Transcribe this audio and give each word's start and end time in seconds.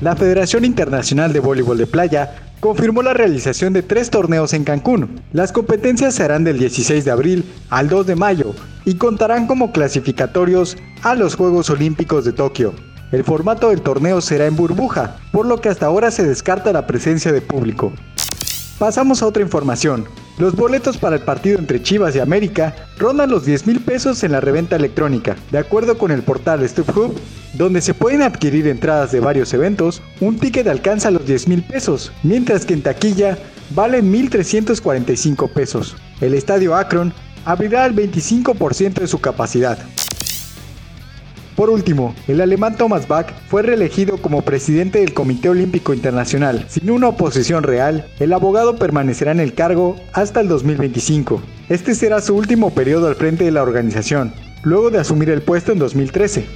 la 0.00 0.16
Federación 0.16 0.64
Internacional 0.64 1.32
de 1.32 1.40
Voleibol 1.40 1.78
de 1.78 1.86
Playa 1.86 2.34
confirmó 2.60 3.02
la 3.02 3.14
realización 3.14 3.72
de 3.72 3.82
tres 3.82 4.10
torneos 4.10 4.52
en 4.52 4.64
Cancún. 4.64 5.20
Las 5.32 5.52
competencias 5.52 6.14
serán 6.14 6.44
del 6.44 6.58
16 6.58 7.04
de 7.04 7.10
abril 7.10 7.44
al 7.70 7.88
2 7.88 8.06
de 8.06 8.16
mayo 8.16 8.54
y 8.84 8.94
contarán 8.94 9.46
como 9.46 9.72
clasificatorios 9.72 10.76
a 11.02 11.14
los 11.14 11.34
Juegos 11.34 11.70
Olímpicos 11.70 12.24
de 12.24 12.32
Tokio. 12.32 12.74
El 13.12 13.24
formato 13.24 13.70
del 13.70 13.82
torneo 13.82 14.20
será 14.20 14.46
en 14.46 14.56
burbuja, 14.56 15.16
por 15.32 15.46
lo 15.46 15.60
que 15.60 15.68
hasta 15.68 15.86
ahora 15.86 16.10
se 16.10 16.26
descarta 16.26 16.72
la 16.72 16.86
presencia 16.86 17.32
de 17.32 17.40
público. 17.40 17.92
Pasamos 18.78 19.22
a 19.22 19.26
otra 19.26 19.42
información. 19.42 20.06
Los 20.38 20.56
boletos 20.56 20.96
para 20.96 21.16
el 21.16 21.22
partido 21.22 21.58
entre 21.58 21.82
Chivas 21.82 22.16
y 22.16 22.20
América 22.20 22.74
rondan 22.98 23.30
los 23.30 23.44
10 23.44 23.66
mil 23.66 23.80
pesos 23.80 24.22
en 24.24 24.32
la 24.32 24.40
reventa 24.40 24.76
electrónica. 24.76 25.36
De 25.50 25.58
acuerdo 25.58 25.98
con 25.98 26.10
el 26.10 26.22
portal 26.22 26.66
StubHub, 26.66 27.14
donde 27.54 27.80
se 27.80 27.94
pueden 27.94 28.22
adquirir 28.22 28.66
entradas 28.68 29.12
de 29.12 29.20
varios 29.20 29.52
eventos, 29.52 30.02
un 30.20 30.38
ticket 30.38 30.68
alcanza 30.68 31.10
los 31.10 31.26
10 31.26 31.48
mil 31.48 31.62
pesos, 31.62 32.12
mientras 32.22 32.64
que 32.64 32.74
en 32.74 32.82
taquilla 32.82 33.38
vale 33.70 34.02
1.345 34.02 35.52
pesos. 35.52 35.96
El 36.20 36.34
estadio 36.34 36.74
Akron 36.74 37.12
abrirá 37.44 37.84
al 37.84 37.94
25% 37.94 38.94
de 38.94 39.06
su 39.06 39.20
capacidad. 39.20 39.78
Por 41.56 41.68
último, 41.68 42.14
el 42.26 42.40
alemán 42.40 42.76
Thomas 42.76 43.06
Bach 43.06 43.34
fue 43.48 43.60
reelegido 43.62 44.16
como 44.16 44.42
presidente 44.42 45.00
del 45.00 45.12
Comité 45.12 45.50
Olímpico 45.50 45.92
Internacional. 45.92 46.64
Sin 46.68 46.90
una 46.90 47.08
oposición 47.08 47.64
real, 47.64 48.06
el 48.18 48.32
abogado 48.32 48.76
permanecerá 48.76 49.32
en 49.32 49.40
el 49.40 49.52
cargo 49.52 49.96
hasta 50.14 50.40
el 50.40 50.48
2025. 50.48 51.42
Este 51.68 51.94
será 51.94 52.22
su 52.22 52.34
último 52.34 52.70
periodo 52.70 53.08
al 53.08 53.14
frente 53.14 53.44
de 53.44 53.50
la 53.50 53.62
organización, 53.62 54.32
luego 54.62 54.90
de 54.90 55.00
asumir 55.00 55.28
el 55.28 55.42
puesto 55.42 55.72
en 55.72 55.80
2013. 55.80 56.46